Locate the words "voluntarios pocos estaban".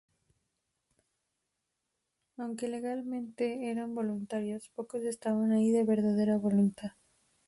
3.93-5.51